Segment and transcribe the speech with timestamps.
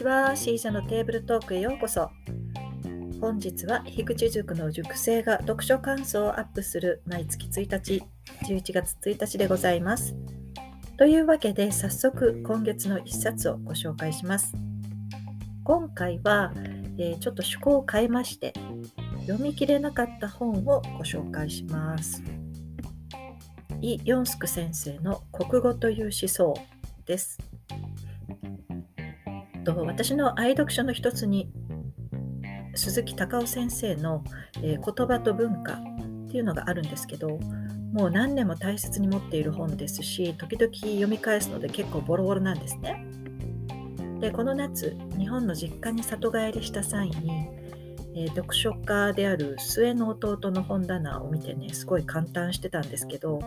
[0.00, 0.34] ちは。
[0.34, 2.08] シージャのテーブルトークへようこそ。
[3.20, 8.02] 本日は樋口塾の塾生が読書感想をアップする毎月1日、
[8.46, 10.16] 11月1日でございます。
[10.96, 14.54] というわけで早速今月の1冊をご紹介します。
[15.64, 16.54] 今回は、
[16.96, 18.54] えー、ちょっと趣向を変えまして
[19.26, 22.22] 読み切れなかった本をご紹介します。
[23.82, 26.54] イ・ヨンスク先生の国語という思想
[27.04, 27.49] です。
[29.74, 31.50] と私の愛読書の一つに
[32.74, 34.24] 鈴木隆夫先生の、
[34.62, 35.76] えー、言葉と文化っ
[36.30, 37.38] ていうのがあるんですけど
[37.92, 43.04] もう何年も大切に持っている本ですし時々読み返すので結構ボロボロなんですね。
[44.20, 47.48] でこの夏日本の実家に里帰りした際に、
[48.14, 53.40] えー、読書家である末の弟の本棚を見てねすごい感嘆してたんですけど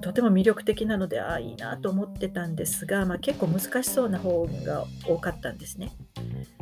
[0.00, 5.92] とても魅力的なのでああいいなと思ってたんですが、まあ、結構難しそうな本が多かったんですね。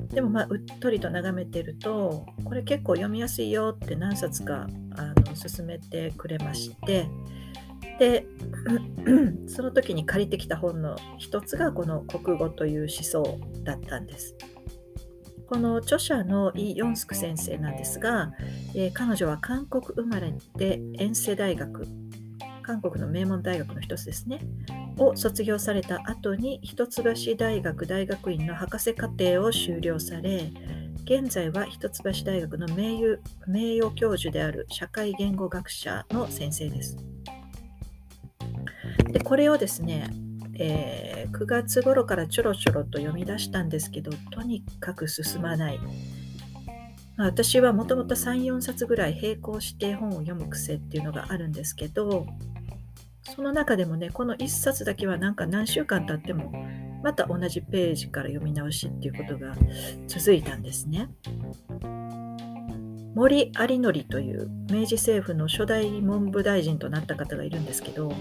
[0.09, 7.09] でもまあうっとりと眺めてるとこれ結構読みやすいよって何冊かあの勧めてくれまして
[7.99, 8.27] で
[9.47, 14.37] その時に借りてきた本の一つがこの「国語」という思想だったんです。
[15.49, 18.33] この著者のイ・ヨンスク先生なんですが、
[18.75, 21.87] えー、彼女は韓国生まれで遠世大学
[22.67, 24.41] 韓国の名門大学の一つですね、
[24.99, 27.03] を卒業された後に一橋
[27.37, 30.51] 大学大学院の博士課程を修了され、
[31.05, 36.97] 現在は一橋大学の名誉名誉教授である社会言語学者の先生です。
[39.13, 40.11] でこれをですね、
[40.59, 45.79] えー、9月頃からちょろちょろと読み出したんですけど、とにかく進まない。
[47.17, 52.27] 私はもともと3、4冊ぐらい並行して本を読む癖っていうのがあるんですけど、
[53.35, 56.53] その中でもねこの1冊だけはなんか何週間経っても
[57.03, 59.55] また同じページから読み直しっていうことが
[60.07, 61.09] 続いたんですね。
[63.15, 68.13] 森有則という明治政府の初代文部大臣となった方がいるんですけど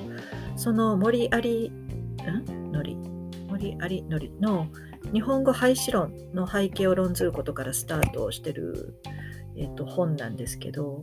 [0.56, 1.86] その森有則
[3.50, 4.68] 森有則の
[5.12, 9.02] 日本語廃止論の背景を論ずることからスタートをしてる、
[9.58, 11.02] えーと本なんですけど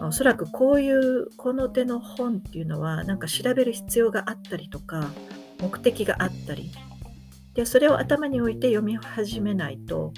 [0.00, 5.08] おそらくこういうこの手の本っていうのはなんか調べる必要があったりとか
[5.60, 6.70] 目的があったり
[7.54, 10.12] でそれを頭に置いて読み始めないと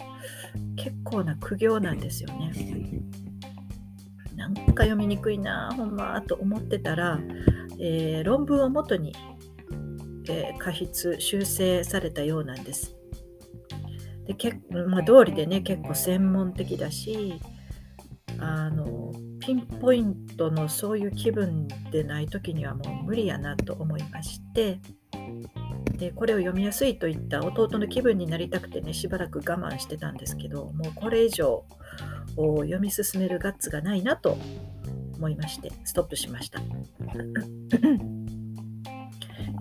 [0.77, 2.53] 結構な苦行なんですよね。
[4.37, 7.21] なんか読みにくいなほんまと思ってたら、
[7.78, 9.15] えー、論文をもとに、
[10.28, 12.97] えー、過筆修正されたようなんです。
[14.27, 17.41] でけまあ、通りでね結構専門的だし
[18.39, 19.08] あの
[19.48, 24.78] ピンポイントのそういう気分でない時にはもう無理やなと思いまして
[25.97, 31.64] でこれを読みやすいといった弟の気分になりたくてねしばらく我慢してたんですけどもうこれ以上
[32.36, 34.36] 読み進めるガッツがないなと
[35.16, 36.60] 思いましてストップしました。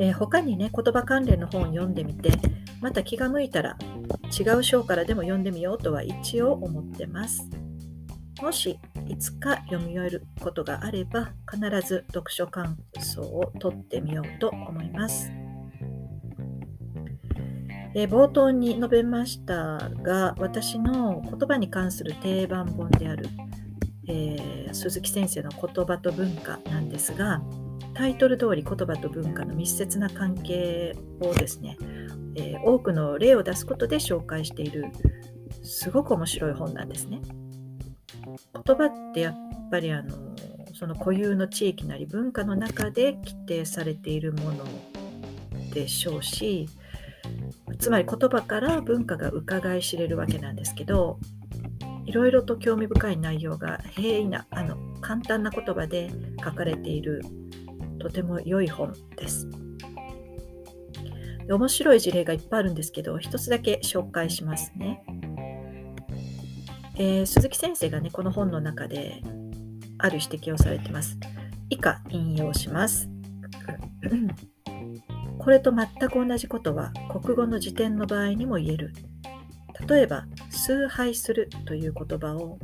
[0.01, 2.29] えー、他にね言葉関連の本を読んでみて
[2.81, 3.77] また気が向いたら
[4.37, 7.49] 違う章からでも読んでみようとは一応思ってます。
[8.41, 8.79] もし
[9.09, 15.31] いつか読み終えることがあれば必ず読書感想を取ってみようと思います。
[17.95, 23.27] え冒頭に述べましたが私の言葉に関する定番本である、
[24.07, 27.41] えー、鈴木先生の言葉と文化なんですが
[27.95, 31.77] タイトル通り言葉と文化の密接な関係をですね、
[32.35, 34.91] えー、多くの例を出すことで紹介している
[35.63, 37.19] すごく面白い本なんですね。
[38.53, 39.35] 言葉ってやっ
[39.71, 40.15] ぱりあの
[40.73, 44.65] その固有の地域なり文化の中で規定されているもの
[45.73, 46.69] でしょうし
[47.79, 51.19] つまり言葉から文化が伺い知れるわけなんですけど
[52.05, 56.09] いろいろと興味深い内容が平易なあの簡単な言葉で
[56.43, 57.21] 書かれている
[57.99, 59.47] とても良い本です。
[61.49, 65.03] 面白い事例がいっぱいあるんですけど一つだけ紹介しますね。
[66.99, 69.21] えー、鈴木先生がね、この本の中で
[69.99, 71.19] ある指摘をされてます。
[71.69, 73.07] 以下引用します。
[75.37, 76.91] これと全く同じことは
[77.21, 78.93] 国語の辞典の場合にも言える。
[79.87, 82.57] 例えば、崇拝するという言葉を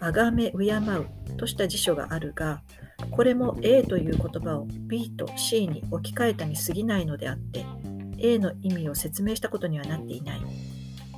[0.00, 2.62] 崇め敬うとした辞書があるが、
[3.12, 7.64] これも A という言葉を B と C に置き換えたに過ぎないのであって、
[8.18, 10.40] A の意味を説明したことにはなっていない。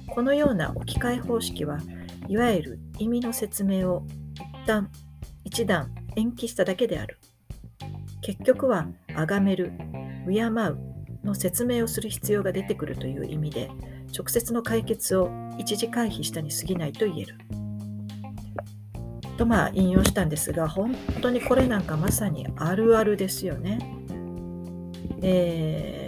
[0.09, 1.79] このような置き換え方式は
[2.29, 4.07] いわゆる意味の説明を
[4.63, 4.91] 一旦
[5.45, 7.19] 一段延期しただけである。
[8.21, 9.73] 結局は崇める、
[10.27, 10.53] 敬う
[11.25, 13.71] の説明をする必要が出てくるという意味で
[14.17, 17.39] 直接の解決を一時回避したに過ぎないと言える。
[19.39, 23.79] とまあ引用したんですが本当にこれなんかまさにあるあるですよね。
[25.23, 26.08] え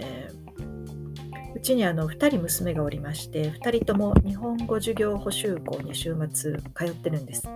[1.61, 7.47] うちにあの2人娘がおりまして2人とも日本語授業補習校に週末通ってるんです。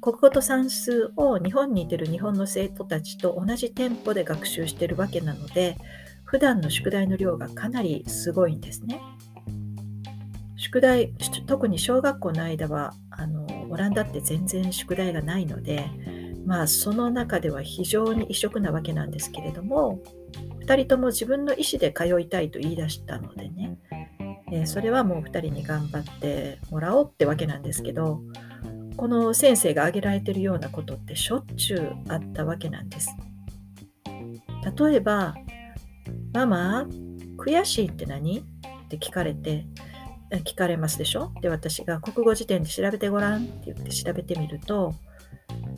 [0.00, 5.76] 国語と算数を日本にいてる日本の生徒たちと同じテンポで学習してるわけなので
[6.22, 9.00] 普段の宿題の量がかなりすごいんですね。
[10.56, 11.12] 宿題
[11.48, 15.90] 特に小学校の間はあのオランダって全然宿題がないので
[16.46, 20.00] まあその中では非常に異色なわけなんですけれども
[20.66, 23.78] 2人とも自分の意思で通いたいと言い出したのでね、
[24.52, 28.20] えそれはもう2人に頑張ってもらおうってわけなんですけど
[28.96, 33.10] この先生が挙げられてるようなことってしょっちゅうあったわけなんです。
[34.78, 35.34] 例えば
[36.32, 36.86] 「ママ
[37.36, 38.38] 悔しいって何?」
[38.84, 39.66] って聞かれて
[40.44, 41.32] 聞かれますでしょ？
[41.40, 44.94] で私が国語辞典で調べてごらんって言って調べてみると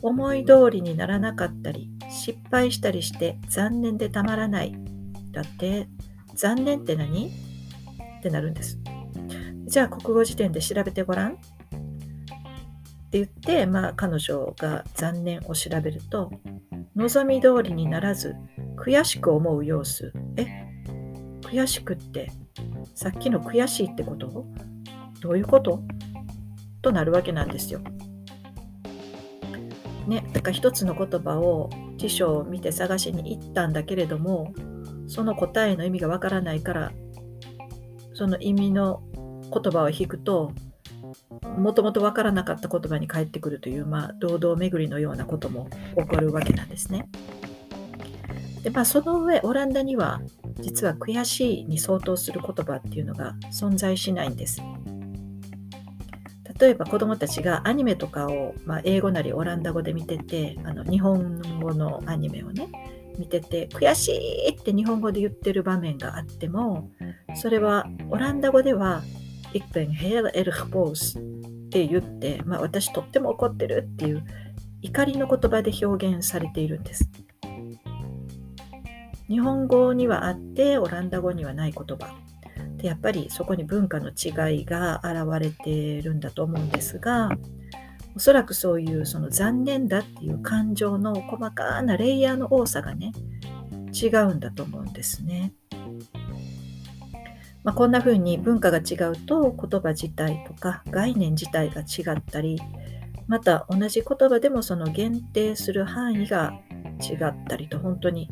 [0.01, 4.75] 思い通りにならなかったり失敗したりして残念でたまらない。
[5.31, 5.87] だって
[6.35, 7.27] 残念って何？
[7.27, 8.79] ってなるんです。
[9.65, 11.33] じゃあ国語辞典で調べてごらん。
[11.33, 11.35] っ
[13.11, 16.31] て言って、まあ、彼女が残念を調べると
[16.95, 18.35] 望み通りにならず
[18.75, 20.11] 悔しく思う様子。
[20.37, 20.65] え？
[21.41, 22.31] 悔しくって
[22.93, 24.45] さっきの悔しいってこと？
[25.21, 25.81] どういうこと？
[26.81, 27.79] となるわけなんですよ。
[30.07, 34.53] ね、だから一つの言葉を辞書を見て探しに行ったんだけれども
[35.07, 36.91] その答えの意味がわからないから
[38.13, 39.01] その意味の
[39.51, 40.51] 言葉を引くと
[41.57, 47.07] もともと分からなかった言葉に返ってくるという、まあ、堂々巡りのようなことも起こるわけなんですね。
[48.63, 50.21] でまあ、その上オランダには
[50.59, 54.59] 実は悔しいに相当する言葉っていうのが存在しないんです。
[56.59, 62.69] 例えば子どもたちがアニメとかを、まあ、英語なりオランダ語で見ててあの日本語のアニメをね
[63.19, 66.91] 見てて悔しいって日本語で言ってる場面があっても
[67.35, 69.01] それはオランダ語では
[69.53, 74.23] Ik ben heel erg boos って言って、まあ、私とっても怒ってるっていう
[74.81, 77.09] 怒りの言葉で表現されているんです。
[79.27, 82.13] 日本語にはあってオランダ語にはない言葉
[82.77, 87.29] でやっぱりそこに文化の違いが現れてるんだと思うんですが
[88.15, 93.11] おそらくそういうその残念だっていう感情の細かなレイヤーの多さがね
[93.91, 95.53] 違うんだと思うんですね。
[97.63, 102.61] まあ、こんな風に文化が違うと言葉自体とか概念自体が違ったり
[103.27, 106.53] また同じ言葉でもその限定する範囲が
[107.01, 108.29] 違ったりと本当に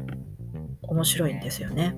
[0.84, 1.95] 面白いんですよね。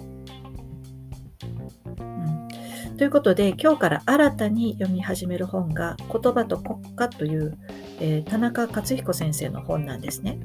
[2.98, 7.58] ということで今日から新たに読み始める本が「言葉と国家」という、
[8.00, 10.40] えー、田中克彦先生の本なんですね。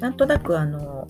[0.00, 1.06] なんとなくあの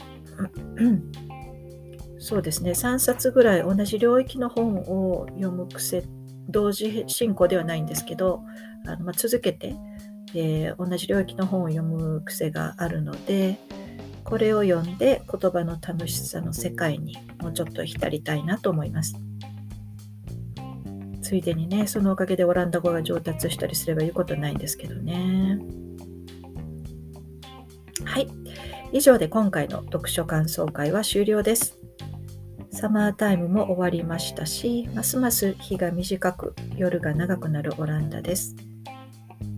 [2.19, 6.03] そうですね3冊ぐらい同じ領域の本を読む癖
[6.49, 8.43] 同時進行ではないんですけど
[8.87, 9.77] あの、まあ、続けて、
[10.35, 13.59] えー、同じ領域の本を読む癖があるので
[14.25, 19.15] これを読んで言葉の楽しさの世界にもうちょっと浸りたいなと思います。
[21.31, 25.61] ついでにね、そのおかげでオランダ語が上達したりすれば言うことないんですけどね。
[28.05, 28.27] はい。
[28.91, 31.79] 以上で今回の読書感想会は終了です。
[32.73, 38.57] サマータイムも終わりましたし、ますます日が短く夜が長くなるオランダです。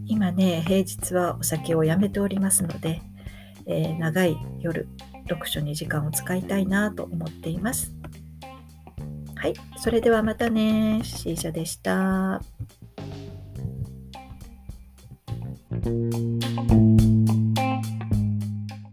[0.05, 3.01] 今ね、平日はお酒をやめておりますので、
[3.65, 4.87] えー、長い夜
[5.27, 7.95] 読書に時間を使いたいなと思っています。
[9.43, 11.01] はい、それではまたね。
[11.03, 12.41] C 社でした。